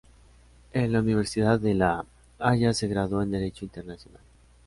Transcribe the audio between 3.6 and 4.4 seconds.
Internacional.